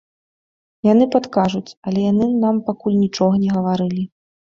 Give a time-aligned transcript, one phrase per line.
[0.87, 4.03] Яны падкажуць, але яны нам пакуль нічога не гаварылі.